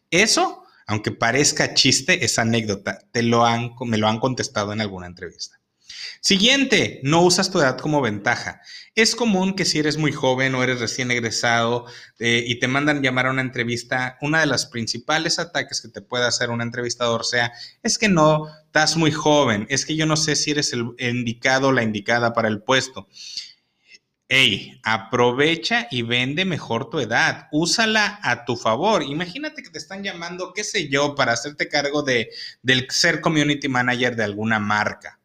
Eso 0.09 0.65
aunque 0.91 1.11
parezca 1.11 1.73
chiste, 1.73 2.25
esa 2.25 2.41
anécdota 2.41 2.99
te 3.11 3.23
lo 3.23 3.45
han, 3.45 3.71
me 3.85 3.97
lo 3.97 4.07
han 4.07 4.19
contestado 4.19 4.73
en 4.73 4.81
alguna 4.81 5.07
entrevista. 5.07 5.61
Siguiente, 6.19 6.99
no 7.03 7.21
usas 7.21 7.49
tu 7.49 7.59
edad 7.59 7.77
como 7.79 8.01
ventaja. 8.01 8.61
Es 8.93 9.15
común 9.15 9.55
que 9.55 9.63
si 9.63 9.79
eres 9.79 9.97
muy 9.97 10.11
joven 10.11 10.53
o 10.53 10.63
eres 10.63 10.81
recién 10.81 11.09
egresado 11.09 11.85
eh, 12.19 12.43
y 12.45 12.59
te 12.59 12.67
mandan 12.67 13.01
llamar 13.01 13.27
a 13.27 13.31
una 13.31 13.41
entrevista, 13.41 14.17
una 14.21 14.41
de 14.41 14.47
las 14.47 14.65
principales 14.65 15.39
ataques 15.39 15.81
que 15.81 15.87
te 15.87 16.01
puede 16.01 16.25
hacer 16.25 16.49
un 16.49 16.61
entrevistador 16.61 17.25
sea, 17.25 17.53
es 17.81 17.97
que 17.97 18.09
no, 18.09 18.47
estás 18.65 18.97
muy 18.97 19.11
joven, 19.11 19.65
es 19.69 19.85
que 19.85 19.95
yo 19.95 20.05
no 20.05 20.17
sé 20.17 20.35
si 20.35 20.51
eres 20.51 20.73
el 20.73 20.89
indicado 20.99 21.69
o 21.69 21.71
la 21.71 21.83
indicada 21.83 22.33
para 22.33 22.49
el 22.49 22.61
puesto. 22.61 23.07
Hey, 24.33 24.79
aprovecha 24.83 25.89
y 25.91 26.03
vende 26.03 26.45
mejor 26.45 26.89
tu 26.89 27.01
edad. 27.01 27.49
Úsala 27.51 28.17
a 28.23 28.45
tu 28.45 28.55
favor. 28.55 29.03
Imagínate 29.03 29.61
que 29.61 29.69
te 29.69 29.77
están 29.77 30.03
llamando, 30.03 30.53
qué 30.53 30.63
sé 30.63 30.87
yo, 30.87 31.15
para 31.15 31.33
hacerte 31.33 31.67
cargo 31.67 32.01
de, 32.01 32.29
del 32.61 32.89
ser 32.91 33.19
community 33.19 33.67
manager 33.67 34.15
de 34.15 34.23
alguna 34.23 34.57
marca. 34.57 35.19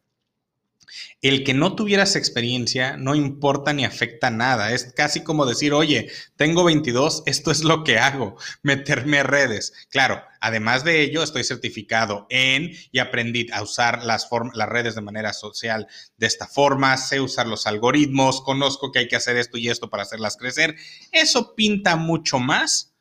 El 1.21 1.43
que 1.43 1.53
no 1.53 1.75
tuvieras 1.75 2.15
experiencia 2.15 2.97
no 2.97 3.15
importa 3.15 3.73
ni 3.73 3.85
afecta 3.85 4.29
nada. 4.29 4.71
Es 4.73 4.93
casi 4.93 5.23
como 5.23 5.45
decir, 5.45 5.73
oye, 5.73 6.09
tengo 6.35 6.63
22, 6.63 7.23
esto 7.25 7.51
es 7.51 7.63
lo 7.63 7.83
que 7.83 7.99
hago, 7.99 8.37
meterme 8.63 9.19
a 9.19 9.23
redes. 9.23 9.73
Claro, 9.89 10.21
además 10.41 10.83
de 10.83 11.01
ello, 11.01 11.23
estoy 11.23 11.43
certificado 11.43 12.27
en 12.29 12.71
y 12.91 12.99
aprendí 12.99 13.47
a 13.51 13.61
usar 13.61 14.03
las, 14.05 14.29
redes 14.53 14.95
de 14.95 15.01
manera 15.01 15.33
social 15.33 15.87
de 16.17 16.27
esta 16.27 16.47
forma, 16.47 16.97
sé 16.97 17.19
usar 17.19 17.47
los 17.47 17.67
algoritmos, 17.67 18.41
conozco 18.41 18.91
que 18.91 18.99
hay 18.99 19.07
que 19.07 19.15
hacer 19.15 19.37
esto 19.37 19.57
y 19.57 19.69
esto 19.69 19.89
para 19.89 20.03
hacerlas 20.03 20.37
crecer. 20.37 20.75
Eso 21.11 21.55
pinta 21.55 21.95
mucho 21.95 22.39
más 22.39 22.93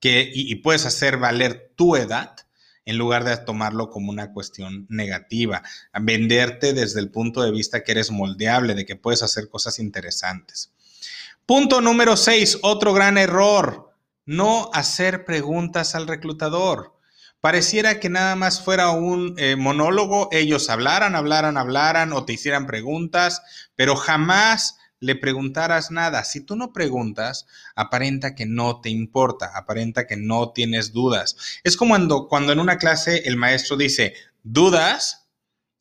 que, 0.00 0.30
y 0.32 0.54
puedes 0.56 0.84
hacer 0.86 1.16
valer 1.16 1.72
tu 1.76 1.96
edad 1.96 2.43
en 2.84 2.98
lugar 2.98 3.24
de 3.24 3.36
tomarlo 3.38 3.90
como 3.90 4.10
una 4.10 4.32
cuestión 4.32 4.86
negativa, 4.88 5.62
venderte 6.00 6.72
desde 6.72 7.00
el 7.00 7.10
punto 7.10 7.42
de 7.42 7.50
vista 7.50 7.82
que 7.82 7.92
eres 7.92 8.10
moldeable, 8.10 8.74
de 8.74 8.84
que 8.84 8.96
puedes 8.96 9.22
hacer 9.22 9.48
cosas 9.48 9.78
interesantes. 9.78 10.72
Punto 11.46 11.80
número 11.80 12.16
6, 12.16 12.58
otro 12.62 12.92
gran 12.94 13.18
error, 13.18 13.92
no 14.26 14.70
hacer 14.72 15.24
preguntas 15.24 15.94
al 15.94 16.06
reclutador. 16.06 16.94
Pareciera 17.40 18.00
que 18.00 18.08
nada 18.08 18.36
más 18.36 18.62
fuera 18.62 18.90
un 18.90 19.34
eh, 19.36 19.54
monólogo, 19.54 20.28
ellos 20.32 20.70
hablaran, 20.70 21.14
hablaran, 21.14 21.58
hablaran 21.58 22.14
o 22.14 22.24
te 22.24 22.32
hicieran 22.32 22.66
preguntas, 22.66 23.42
pero 23.76 23.96
jamás 23.96 24.78
le 25.04 25.16
preguntaras 25.16 25.90
nada. 25.90 26.24
Si 26.24 26.40
tú 26.40 26.56
no 26.56 26.72
preguntas, 26.72 27.46
aparenta 27.76 28.34
que 28.34 28.46
no 28.46 28.80
te 28.80 28.90
importa, 28.90 29.52
aparenta 29.54 30.06
que 30.06 30.16
no 30.16 30.50
tienes 30.52 30.92
dudas. 30.92 31.36
Es 31.62 31.76
como 31.76 31.90
cuando, 31.90 32.26
cuando 32.28 32.52
en 32.52 32.58
una 32.60 32.78
clase 32.78 33.22
el 33.26 33.36
maestro 33.36 33.76
dice, 33.76 34.14
¿dudas? 34.42 35.28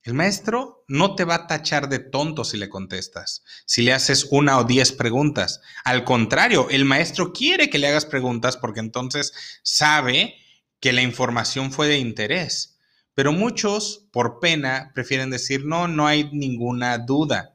El 0.03 0.13
maestro 0.13 0.83
no 0.89 1.15
te 1.15 1.23
va 1.23 1.35
a 1.35 1.47
tachar 1.47 1.87
de 1.87 1.99
tonto 1.99 2.43
si 2.43 2.57
le 2.57 2.67
contestas, 2.67 3.43
si 3.65 3.81
le 3.81 3.93
haces 3.93 4.27
una 4.31 4.59
o 4.59 4.65
diez 4.65 4.91
preguntas. 4.91 5.61
Al 5.85 6.03
contrario, 6.03 6.67
el 6.69 6.83
maestro 6.83 7.31
quiere 7.31 7.69
que 7.69 7.79
le 7.79 7.87
hagas 7.87 8.05
preguntas 8.05 8.57
porque 8.57 8.81
entonces 8.81 9.33
sabe 9.63 10.35
que 10.81 10.91
la 10.91 11.01
información 11.01 11.71
fue 11.71 11.87
de 11.87 11.97
interés. 11.97 12.77
Pero 13.13 13.31
muchos, 13.31 14.07
por 14.11 14.39
pena, 14.39 14.91
prefieren 14.93 15.29
decir, 15.29 15.65
no, 15.65 15.87
no 15.87 16.07
hay 16.07 16.29
ninguna 16.33 16.97
duda. 16.97 17.52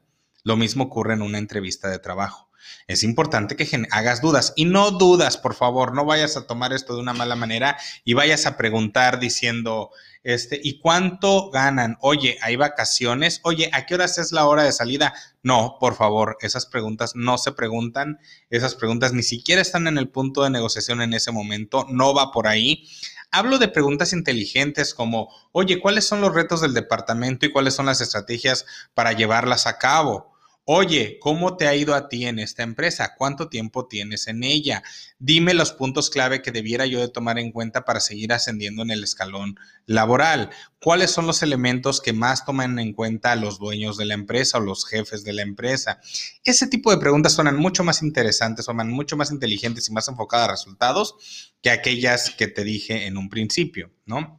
Lo 0.48 0.56
mismo 0.56 0.84
ocurre 0.84 1.12
en 1.12 1.20
una 1.20 1.36
entrevista 1.36 1.90
de 1.90 1.98
trabajo. 1.98 2.48
Es 2.86 3.02
importante 3.02 3.54
que 3.54 3.68
hagas 3.90 4.22
dudas 4.22 4.54
y 4.56 4.64
no 4.64 4.92
dudas, 4.92 5.36
por 5.36 5.54
favor, 5.54 5.94
no 5.94 6.06
vayas 6.06 6.38
a 6.38 6.46
tomar 6.46 6.72
esto 6.72 6.94
de 6.94 7.02
una 7.02 7.12
mala 7.12 7.36
manera 7.36 7.76
y 8.02 8.14
vayas 8.14 8.46
a 8.46 8.56
preguntar 8.56 9.20
diciendo, 9.20 9.90
este, 10.22 10.58
¿y 10.64 10.80
cuánto 10.80 11.50
ganan? 11.50 11.98
Oye, 12.00 12.38
¿hay 12.40 12.56
vacaciones? 12.56 13.40
Oye, 13.42 13.68
¿a 13.74 13.84
qué 13.84 13.96
horas 13.96 14.16
es 14.16 14.32
la 14.32 14.46
hora 14.46 14.62
de 14.62 14.72
salida? 14.72 15.12
No, 15.42 15.76
por 15.78 15.96
favor, 15.96 16.38
esas 16.40 16.64
preguntas 16.64 17.12
no 17.14 17.36
se 17.36 17.52
preguntan, 17.52 18.18
esas 18.48 18.74
preguntas 18.74 19.12
ni 19.12 19.24
siquiera 19.24 19.60
están 19.60 19.86
en 19.86 19.98
el 19.98 20.08
punto 20.08 20.44
de 20.44 20.48
negociación 20.48 21.02
en 21.02 21.12
ese 21.12 21.30
momento, 21.30 21.84
no 21.90 22.14
va 22.14 22.32
por 22.32 22.46
ahí. 22.46 22.88
Hablo 23.30 23.58
de 23.58 23.68
preguntas 23.68 24.14
inteligentes 24.14 24.94
como, 24.94 25.28
oye, 25.52 25.78
¿cuáles 25.78 26.06
son 26.06 26.22
los 26.22 26.34
retos 26.34 26.62
del 26.62 26.72
departamento 26.72 27.44
y 27.44 27.52
cuáles 27.52 27.74
son 27.74 27.84
las 27.84 28.00
estrategias 28.00 28.64
para 28.94 29.12
llevarlas 29.12 29.66
a 29.66 29.76
cabo? 29.76 30.37
Oye, 30.70 31.18
¿cómo 31.18 31.56
te 31.56 31.66
ha 31.66 31.74
ido 31.74 31.94
a 31.94 32.10
ti 32.10 32.26
en 32.26 32.38
esta 32.38 32.62
empresa? 32.62 33.14
¿Cuánto 33.16 33.48
tiempo 33.48 33.88
tienes 33.88 34.26
en 34.26 34.44
ella? 34.44 34.82
Dime 35.18 35.54
los 35.54 35.72
puntos 35.72 36.10
clave 36.10 36.42
que 36.42 36.52
debiera 36.52 36.84
yo 36.84 37.00
de 37.00 37.08
tomar 37.08 37.38
en 37.38 37.52
cuenta 37.52 37.86
para 37.86 38.00
seguir 38.00 38.34
ascendiendo 38.34 38.82
en 38.82 38.90
el 38.90 39.02
escalón 39.02 39.58
laboral. 39.86 40.50
¿Cuáles 40.78 41.10
son 41.10 41.26
los 41.26 41.42
elementos 41.42 42.02
que 42.02 42.12
más 42.12 42.44
toman 42.44 42.78
en 42.78 42.92
cuenta 42.92 43.34
los 43.34 43.58
dueños 43.58 43.96
de 43.96 44.04
la 44.04 44.12
empresa 44.12 44.58
o 44.58 44.60
los 44.60 44.84
jefes 44.84 45.24
de 45.24 45.32
la 45.32 45.40
empresa? 45.40 46.00
Ese 46.44 46.66
tipo 46.66 46.90
de 46.90 46.98
preguntas 46.98 47.32
suenan 47.32 47.56
mucho 47.56 47.82
más 47.82 48.02
interesantes, 48.02 48.66
suenan 48.66 48.90
mucho 48.90 49.16
más 49.16 49.30
inteligentes 49.30 49.88
y 49.88 49.92
más 49.94 50.06
enfocadas 50.08 50.50
a 50.50 50.52
resultados 50.52 51.54
que 51.62 51.70
aquellas 51.70 52.28
que 52.28 52.46
te 52.46 52.62
dije 52.62 53.06
en 53.06 53.16
un 53.16 53.30
principio, 53.30 53.90
¿no? 54.04 54.38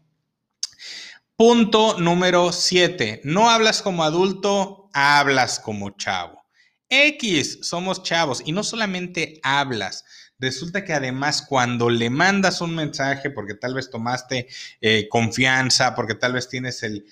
Punto 1.40 1.98
número 1.98 2.52
7. 2.52 3.22
No 3.24 3.50
hablas 3.50 3.82
como 3.82 4.04
adulto, 4.04 4.90
hablas 4.92 5.62
como 5.62 5.92
chavo. 5.92 6.44
X, 6.90 7.60
somos 7.62 8.04
chavos 8.04 8.44
y 8.46 8.52
no 8.52 8.62
solamente 8.62 9.40
hablas. 9.42 10.04
Resulta 10.38 10.84
que 10.84 10.92
además 10.92 11.42
cuando 11.42 11.90
le 11.90 12.10
mandas 12.10 12.60
un 12.60 12.76
mensaje, 12.76 13.30
porque 13.30 13.54
tal 13.54 13.74
vez 13.74 13.90
tomaste 13.90 14.50
eh, 14.82 15.08
confianza, 15.08 15.96
porque 15.96 16.16
tal 16.16 16.34
vez 16.34 16.50
tienes 16.50 16.84
el, 16.84 17.06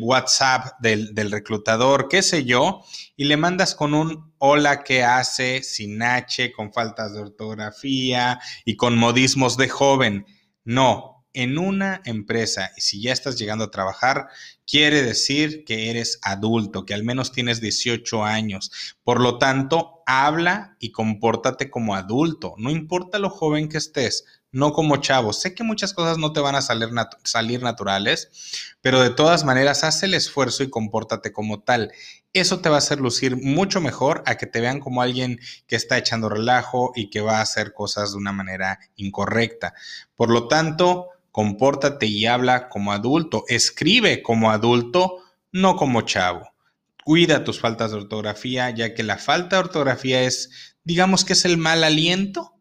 WhatsApp 0.00 0.80
del, 0.80 1.14
reclutador, 1.30 2.08
qué 2.08 2.22
sé 2.22 2.44
yo, 2.44 2.82
y 3.16 3.24
le 3.24 3.36
mandas 3.36 3.74
con 3.74 3.92
un 3.92 4.32
hola 4.38 4.82
que 4.82 5.04
hace, 5.04 5.62
sin 5.62 6.02
H, 6.02 6.52
con 6.52 6.72
faltas 6.72 7.12
de 7.12 7.20
ortografía 7.20 8.40
y 8.64 8.76
con 8.76 8.96
modismos 8.96 9.58
de 9.58 9.68
joven. 9.68 10.24
No, 10.64 11.13
en 11.34 11.58
una 11.58 12.00
empresa 12.04 12.70
y 12.76 12.80
si 12.80 13.02
ya 13.02 13.12
estás 13.12 13.38
llegando 13.38 13.64
a 13.64 13.70
trabajar, 13.70 14.28
quiere 14.66 15.02
decir 15.02 15.64
que 15.64 15.90
eres 15.90 16.18
adulto, 16.22 16.86
que 16.86 16.94
al 16.94 17.04
menos 17.04 17.32
tienes 17.32 17.60
18 17.60 18.24
años. 18.24 18.96
Por 19.02 19.20
lo 19.20 19.38
tanto, 19.38 20.02
habla 20.06 20.76
y 20.78 20.92
compórtate 20.92 21.70
como 21.70 21.94
adulto, 21.94 22.54
no 22.56 22.70
importa 22.70 23.18
lo 23.18 23.30
joven 23.30 23.68
que 23.68 23.78
estés, 23.78 24.24
no 24.54 24.72
como 24.72 24.98
chavo. 24.98 25.32
Sé 25.32 25.52
que 25.52 25.64
muchas 25.64 25.92
cosas 25.92 26.16
no 26.16 26.32
te 26.32 26.40
van 26.40 26.54
a 26.54 26.62
salir, 26.62 26.88
salir 27.24 27.62
naturales, 27.62 28.70
pero 28.80 29.00
de 29.02 29.10
todas 29.10 29.44
maneras, 29.44 29.82
haz 29.82 30.02
el 30.04 30.14
esfuerzo 30.14 30.62
y 30.62 30.70
compórtate 30.70 31.32
como 31.32 31.62
tal. 31.62 31.92
Eso 32.32 32.60
te 32.60 32.68
va 32.68 32.76
a 32.76 32.78
hacer 32.78 33.00
lucir 33.00 33.36
mucho 33.36 33.80
mejor 33.80 34.22
a 34.26 34.36
que 34.36 34.46
te 34.46 34.60
vean 34.60 34.80
como 34.80 35.02
alguien 35.02 35.40
que 35.66 35.76
está 35.76 35.98
echando 35.98 36.28
relajo 36.28 36.92
y 36.94 37.10
que 37.10 37.20
va 37.20 37.38
a 37.38 37.42
hacer 37.42 37.72
cosas 37.74 38.12
de 38.12 38.18
una 38.18 38.32
manera 38.32 38.78
incorrecta. 38.96 39.74
Por 40.14 40.30
lo 40.30 40.46
tanto, 40.46 41.08
compórtate 41.34 42.06
y 42.06 42.26
habla 42.26 42.68
como 42.68 42.92
adulto, 42.92 43.42
escribe 43.48 44.22
como 44.22 44.52
adulto, 44.52 45.18
no 45.50 45.74
como 45.74 46.02
chavo. 46.02 46.54
Cuida 47.02 47.42
tus 47.42 47.58
faltas 47.58 47.90
de 47.90 47.96
ortografía, 47.96 48.70
ya 48.70 48.94
que 48.94 49.02
la 49.02 49.18
falta 49.18 49.56
de 49.56 49.62
ortografía 49.62 50.22
es, 50.22 50.76
digamos 50.84 51.24
que 51.24 51.32
es 51.32 51.44
el 51.44 51.58
mal 51.58 51.82
aliento 51.82 52.54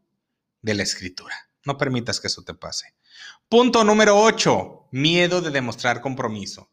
de 0.63 0.73
la 0.73 0.81
escritura. 0.81 1.51
No 1.63 1.77
permitas 1.77 2.19
que 2.19 2.25
eso 2.25 2.41
te 2.41 2.55
pase. 2.55 2.95
Punto 3.47 3.83
número 3.83 4.19
8, 4.19 4.87
miedo 4.89 5.41
de 5.41 5.51
demostrar 5.51 6.01
compromiso. 6.01 6.71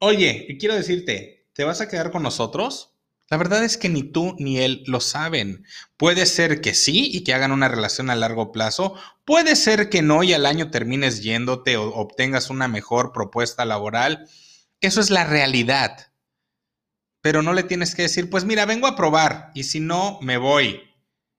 Oye, 0.00 0.58
quiero 0.60 0.74
decirte, 0.74 1.48
¿te 1.54 1.64
vas 1.64 1.80
a 1.80 1.88
quedar 1.88 2.10
con 2.10 2.22
nosotros? 2.22 2.91
La 3.32 3.38
verdad 3.38 3.64
es 3.64 3.78
que 3.78 3.88
ni 3.88 4.02
tú 4.02 4.36
ni 4.38 4.58
él 4.58 4.82
lo 4.86 5.00
saben. 5.00 5.64
Puede 5.96 6.26
ser 6.26 6.60
que 6.60 6.74
sí 6.74 7.08
y 7.10 7.24
que 7.24 7.32
hagan 7.32 7.50
una 7.50 7.66
relación 7.66 8.10
a 8.10 8.14
largo 8.14 8.52
plazo. 8.52 8.94
Puede 9.24 9.56
ser 9.56 9.88
que 9.88 10.02
no 10.02 10.22
y 10.22 10.34
al 10.34 10.44
año 10.44 10.70
termines 10.70 11.22
yéndote 11.22 11.78
o 11.78 11.94
obtengas 11.94 12.50
una 12.50 12.68
mejor 12.68 13.10
propuesta 13.10 13.64
laboral. 13.64 14.28
Eso 14.82 15.00
es 15.00 15.08
la 15.08 15.24
realidad. 15.24 16.12
Pero 17.22 17.40
no 17.40 17.54
le 17.54 17.62
tienes 17.62 17.94
que 17.94 18.02
decir, 18.02 18.28
pues 18.28 18.44
mira, 18.44 18.66
vengo 18.66 18.86
a 18.86 18.96
probar 18.96 19.50
y 19.54 19.64
si 19.64 19.80
no, 19.80 20.18
me 20.20 20.36
voy. 20.36 20.82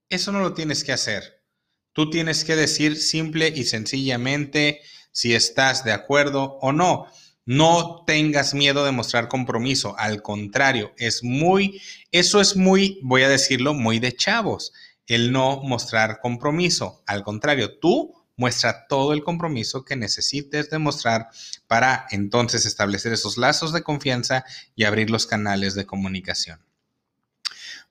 Eso 0.10 0.32
no 0.32 0.40
lo 0.40 0.56
tienes 0.56 0.84
que 0.84 0.94
hacer. 0.94 1.44
Tú 1.92 2.10
tienes 2.10 2.44
que 2.44 2.56
decir 2.56 2.98
simple 2.98 3.54
y 3.56 3.66
sencillamente 3.66 4.82
si 5.12 5.36
estás 5.36 5.84
de 5.84 5.92
acuerdo 5.92 6.58
o 6.60 6.72
no. 6.72 7.06
No 7.46 8.04
tengas 8.08 8.54
miedo 8.54 8.86
de 8.86 8.92
mostrar 8.92 9.28
compromiso, 9.28 9.96
al 9.98 10.22
contrario, 10.22 10.94
es 10.98 11.24
muy, 11.24 11.82
eso 12.12 12.40
es 12.40 12.56
muy, 12.56 13.00
voy 13.04 13.24
a 13.24 13.30
decirlo, 13.30 13.74
muy 13.74 14.00
de 14.00 14.16
chavos, 14.16 14.72
el 15.08 15.32
no 15.34 15.62
mostrar 15.62 16.20
compromiso. 16.22 17.04
Al 17.06 17.24
contrario, 17.24 17.80
tú 17.80 18.14
muestra 18.38 18.88
todo 18.88 19.14
el 19.14 19.24
compromiso 19.24 19.84
que 19.84 19.96
necesites 19.96 20.70
demostrar 20.70 21.28
para 21.68 22.08
entonces 22.12 22.66
establecer 22.66 23.14
esos 23.14 23.38
lazos 23.38 23.74
de 23.74 23.84
confianza 23.84 24.46
y 24.76 24.86
abrir 24.86 25.10
los 25.10 25.28
canales 25.28 25.76
de 25.76 25.86
comunicación. 25.86 26.60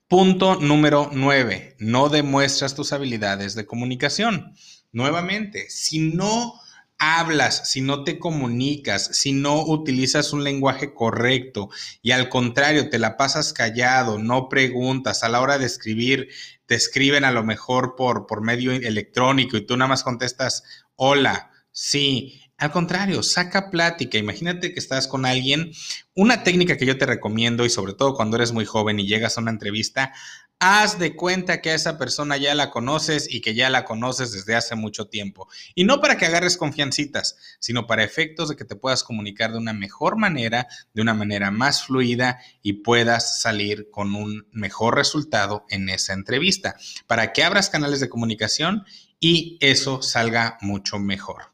Punto 0.08 0.56
número 0.56 1.10
9. 1.12 1.76
No 1.78 2.08
demuestras 2.08 2.74
tus 2.74 2.92
habilidades 2.92 3.54
de 3.54 3.66
comunicación. 3.66 4.54
Nuevamente, 4.92 5.70
si 5.70 6.00
no 6.00 6.60
hablas, 7.04 7.68
si 7.68 7.80
no 7.80 8.04
te 8.04 8.20
comunicas, 8.20 9.10
si 9.12 9.32
no 9.32 9.60
utilizas 9.60 10.32
un 10.32 10.44
lenguaje 10.44 10.94
correcto 10.94 11.68
y 12.00 12.12
al 12.12 12.28
contrario 12.28 12.90
te 12.90 13.00
la 13.00 13.16
pasas 13.16 13.52
callado, 13.52 14.20
no 14.20 14.48
preguntas, 14.48 15.24
a 15.24 15.28
la 15.28 15.40
hora 15.40 15.58
de 15.58 15.66
escribir 15.66 16.28
te 16.66 16.76
escriben 16.76 17.24
a 17.24 17.32
lo 17.32 17.42
mejor 17.42 17.96
por, 17.96 18.28
por 18.28 18.40
medio 18.40 18.70
electrónico 18.70 19.56
y 19.56 19.66
tú 19.66 19.76
nada 19.76 19.88
más 19.88 20.04
contestas 20.04 20.62
hola, 20.94 21.50
sí. 21.72 22.38
Al 22.56 22.70
contrario, 22.70 23.24
saca 23.24 23.70
plática. 23.70 24.18
Imagínate 24.18 24.72
que 24.72 24.78
estás 24.78 25.08
con 25.08 25.26
alguien. 25.26 25.72
Una 26.14 26.44
técnica 26.44 26.76
que 26.76 26.86
yo 26.86 26.96
te 26.96 27.06
recomiendo 27.06 27.64
y 27.64 27.70
sobre 27.70 27.94
todo 27.94 28.14
cuando 28.14 28.36
eres 28.36 28.52
muy 28.52 28.64
joven 28.64 29.00
y 29.00 29.08
llegas 29.08 29.36
a 29.36 29.40
una 29.40 29.50
entrevista, 29.50 30.12
haz 30.64 30.96
de 31.00 31.16
cuenta 31.16 31.60
que 31.60 31.70
a 31.70 31.74
esa 31.74 31.98
persona 31.98 32.36
ya 32.36 32.54
la 32.54 32.70
conoces 32.70 33.26
y 33.28 33.40
que 33.40 33.52
ya 33.52 33.68
la 33.68 33.84
conoces 33.84 34.30
desde 34.30 34.54
hace 34.54 34.76
mucho 34.76 35.08
tiempo. 35.08 35.48
Y 35.74 35.82
no 35.82 36.00
para 36.00 36.16
que 36.16 36.26
agarres 36.26 36.56
confiancitas, 36.56 37.36
sino 37.58 37.88
para 37.88 38.04
efectos 38.04 38.48
de 38.48 38.54
que 38.54 38.64
te 38.64 38.76
puedas 38.76 39.02
comunicar 39.02 39.50
de 39.50 39.58
una 39.58 39.72
mejor 39.72 40.16
manera, 40.16 40.68
de 40.94 41.02
una 41.02 41.14
manera 41.14 41.50
más 41.50 41.84
fluida 41.84 42.38
y 42.62 42.74
puedas 42.74 43.40
salir 43.40 43.90
con 43.90 44.14
un 44.14 44.46
mejor 44.52 44.94
resultado 44.94 45.66
en 45.68 45.88
esa 45.88 46.12
entrevista, 46.12 46.76
para 47.08 47.32
que 47.32 47.42
abras 47.42 47.68
canales 47.68 47.98
de 47.98 48.08
comunicación 48.08 48.84
y 49.18 49.58
eso 49.60 50.00
salga 50.00 50.58
mucho 50.60 51.00
mejor. 51.00 51.46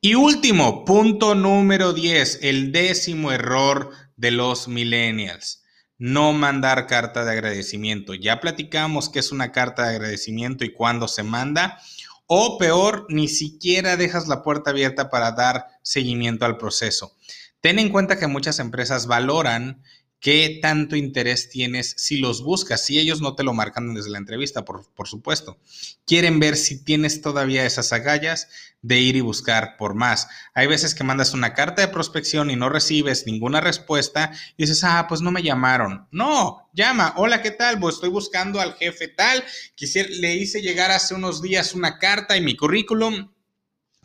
Y 0.00 0.14
último, 0.14 0.84
punto 0.84 1.34
número 1.34 1.92
10, 1.92 2.38
el 2.42 2.70
décimo 2.70 3.32
error 3.32 3.90
de 4.16 4.30
los 4.30 4.68
millennials 4.68 5.61
no 6.02 6.32
mandar 6.32 6.88
carta 6.88 7.24
de 7.24 7.30
agradecimiento. 7.30 8.14
Ya 8.14 8.40
platicamos 8.40 9.08
qué 9.08 9.20
es 9.20 9.30
una 9.30 9.52
carta 9.52 9.84
de 9.84 9.90
agradecimiento 9.90 10.64
y 10.64 10.72
cuándo 10.72 11.06
se 11.06 11.22
manda. 11.22 11.78
O 12.26 12.58
peor, 12.58 13.06
ni 13.08 13.28
siquiera 13.28 13.96
dejas 13.96 14.26
la 14.26 14.42
puerta 14.42 14.70
abierta 14.70 15.10
para 15.10 15.30
dar 15.30 15.68
seguimiento 15.82 16.44
al 16.44 16.56
proceso. 16.56 17.16
Ten 17.60 17.78
en 17.78 17.88
cuenta 17.88 18.18
que 18.18 18.26
muchas 18.26 18.58
empresas 18.58 19.06
valoran 19.06 19.84
qué 20.22 20.60
tanto 20.62 20.94
interés 20.94 21.50
tienes 21.50 21.94
si 21.98 22.18
los 22.18 22.44
buscas, 22.44 22.86
si 22.86 23.00
ellos 23.00 23.20
no 23.20 23.34
te 23.34 23.42
lo 23.42 23.54
marcan 23.54 23.92
desde 23.92 24.08
la 24.08 24.18
entrevista, 24.18 24.64
por, 24.64 24.88
por, 24.94 25.08
supuesto. 25.08 25.58
Quieren 26.06 26.38
ver 26.38 26.56
si 26.56 26.84
tienes 26.84 27.20
todavía 27.20 27.66
esas 27.66 27.92
agallas 27.92 28.48
de 28.82 29.00
ir 29.00 29.16
y 29.16 29.20
buscar 29.20 29.76
por 29.76 29.94
más. 29.94 30.28
Hay 30.54 30.68
veces 30.68 30.94
que 30.94 31.02
mandas 31.02 31.34
una 31.34 31.54
carta 31.54 31.82
de 31.82 31.88
prospección 31.88 32.52
y 32.52 32.56
no 32.56 32.68
recibes 32.68 33.26
ninguna 33.26 33.60
respuesta 33.60 34.30
y 34.56 34.62
dices, 34.62 34.84
ah, 34.84 35.06
pues 35.08 35.22
no 35.22 35.32
me 35.32 35.42
llamaron. 35.42 36.06
No, 36.12 36.70
llama, 36.72 37.14
hola, 37.16 37.42
¿qué 37.42 37.50
tal? 37.50 37.80
Pues 37.80 37.96
estoy 37.96 38.10
buscando 38.10 38.60
al 38.60 38.74
jefe 38.74 39.08
tal, 39.08 39.42
Quisiera, 39.74 40.08
le 40.08 40.36
hice 40.36 40.62
llegar 40.62 40.92
hace 40.92 41.14
unos 41.14 41.42
días 41.42 41.74
una 41.74 41.98
carta 41.98 42.36
y 42.36 42.40
mi 42.40 42.56
currículum, 42.56 43.32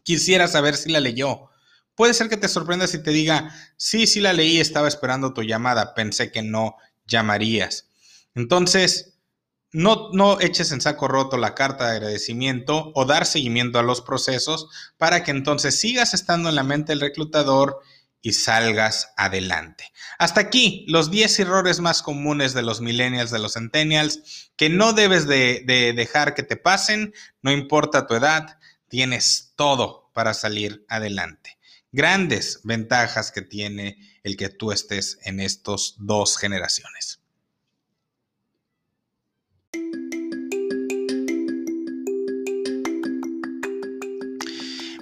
quisiera 0.02 0.48
saber 0.48 0.76
si 0.78 0.92
la 0.92 1.00
leyó. 1.00 1.47
Puede 1.98 2.14
ser 2.14 2.30
que 2.30 2.38
te 2.38 2.48
sorprenda 2.48 2.86
si 2.86 3.02
te 3.02 3.10
diga, 3.10 3.52
sí, 3.76 4.06
sí 4.06 4.20
la 4.22 4.32
leí, 4.32 4.60
estaba 4.60 4.88
esperando 4.88 5.34
tu 5.34 5.42
llamada, 5.42 5.96
pensé 5.96 6.32
que 6.32 6.44
no 6.44 6.76
llamarías. 7.08 7.90
Entonces, 8.36 9.16
no, 9.72 10.12
no 10.14 10.40
eches 10.40 10.72
en 10.72 10.80
saco 10.80 11.08
roto 11.08 11.38
la 11.38 11.56
carta 11.56 11.88
de 11.88 11.98
agradecimiento 11.98 12.92
o 12.94 13.06
dar 13.06 13.26
seguimiento 13.26 13.80
a 13.80 13.84
los 13.84 14.02
procesos 14.02 14.70
para 14.98 15.24
que 15.24 15.32
entonces 15.32 15.80
sigas 15.80 16.14
estando 16.14 16.50
en 16.50 16.56
la 16.56 16.62
mente 16.62 16.92
del 16.92 17.02
reclutador 17.02 17.80
y 18.22 18.34
salgas 18.34 19.10
adelante. 19.18 19.92
Hasta 20.20 20.42
aquí 20.42 20.86
los 20.88 21.10
10 21.10 21.40
errores 21.40 21.80
más 21.80 22.04
comunes 22.04 22.54
de 22.54 22.62
los 22.62 22.80
millennials, 22.80 23.32
de 23.32 23.40
los 23.40 23.54
centennials, 23.54 24.52
que 24.56 24.70
no 24.70 24.94
debes 24.94 25.26
de, 25.26 25.64
de 25.66 25.94
dejar 25.94 26.36
que 26.36 26.44
te 26.44 26.58
pasen, 26.58 27.16
no 27.42 27.52
importa 27.52 28.06
tu 28.06 28.14
edad, 28.14 28.60
tienes 28.88 29.54
todo 29.56 30.12
para 30.14 30.36
salir 30.36 30.86
adelante. 30.90 31.57
Grandes 31.98 32.60
ventajas 32.64 33.32
que 33.32 33.42
tiene 33.42 33.98
el 34.22 34.38
que 34.38 34.50
tú 34.50 34.72
estés 34.72 35.18
en 35.24 35.40
estos 35.40 35.96
dos 35.98 36.38
generaciones. 36.38 37.24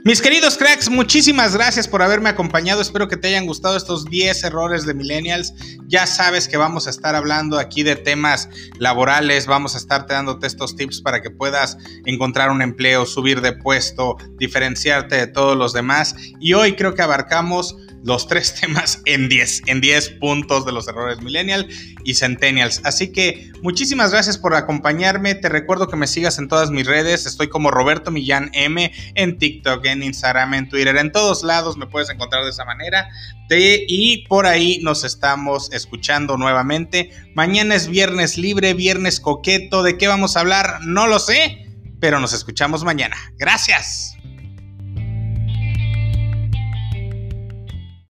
Mis 0.05 0.21
queridos 0.21 0.55
cracks, 0.55 0.87
muchísimas 0.87 1.55
gracias 1.55 1.87
por 1.87 2.03
haberme 2.03 2.29
acompañado. 2.29 2.79
Espero 2.79 3.07
que 3.07 3.17
te 3.17 3.29
hayan 3.29 3.47
gustado 3.47 3.75
estos 3.75 4.05
10 4.05 4.43
errores 4.43 4.85
de 4.85 4.93
millennials. 4.93 5.51
Ya 5.87 6.05
sabes 6.05 6.47
que 6.47 6.57
vamos 6.57 6.85
a 6.85 6.91
estar 6.91 7.15
hablando 7.15 7.57
aquí 7.57 7.81
de 7.81 7.95
temas 7.95 8.47
laborales, 8.77 9.47
vamos 9.47 9.73
a 9.73 9.79
estarte 9.79 10.13
dándote 10.13 10.45
estos 10.45 10.75
tips 10.75 11.01
para 11.01 11.23
que 11.23 11.31
puedas 11.31 11.79
encontrar 12.05 12.51
un 12.51 12.61
empleo, 12.61 13.07
subir 13.07 13.41
de 13.41 13.53
puesto, 13.53 14.17
diferenciarte 14.37 15.15
de 15.15 15.25
todos 15.25 15.57
los 15.57 15.73
demás. 15.73 16.15
Y 16.39 16.53
hoy 16.53 16.75
creo 16.75 16.93
que 16.93 17.01
abarcamos 17.01 17.75
los 18.05 18.27
tres 18.27 18.53
temas 18.61 19.01
en 19.05 19.27
10, 19.27 19.63
en 19.65 19.81
10 19.81 20.09
puntos 20.21 20.65
de 20.65 20.71
los 20.71 20.87
errores 20.87 21.21
millennial 21.21 21.67
y 22.03 22.13
centennials. 22.13 22.81
Así 22.83 23.11
que 23.11 23.51
muchísimas 23.61 24.11
gracias 24.11 24.37
por 24.37 24.55
acompañarme. 24.55 25.35
Te 25.35 25.49
recuerdo 25.49 25.87
que 25.87 25.97
me 25.97 26.07
sigas 26.07 26.37
en 26.37 26.47
todas 26.47 26.69
mis 26.69 26.85
redes. 26.85 27.25
Estoy 27.25 27.49
como 27.49 27.71
Roberto 27.71 28.11
Millán 28.11 28.51
M 28.53 28.91
en 29.15 29.37
TikTok, 29.39 29.83
en 29.85 30.03
Instagram, 30.03 30.53
en 30.53 30.69
Twitter, 30.69 30.95
en 30.97 31.11
todos 31.11 31.43
lados 31.43 31.77
me 31.77 31.87
puedes 31.87 32.09
encontrar 32.09 32.43
de 32.43 32.51
esa 32.51 32.63
manera. 32.63 33.09
y 33.49 34.25
por 34.27 34.45
ahí 34.45 34.79
nos 34.83 35.03
estamos 35.03 35.71
escuchando 35.73 36.37
nuevamente. 36.37 37.09
Mañana 37.33 37.75
es 37.75 37.87
viernes 37.87 38.37
libre, 38.37 38.73
viernes 38.73 39.19
coqueto. 39.19 39.81
¿De 39.81 39.97
qué 39.97 40.07
vamos 40.07 40.37
a 40.37 40.41
hablar? 40.41 40.79
No 40.81 41.07
lo 41.07 41.19
sé, 41.19 41.67
pero 41.99 42.19
nos 42.19 42.33
escuchamos 42.33 42.83
mañana. 42.83 43.15
Gracias. 43.37 44.15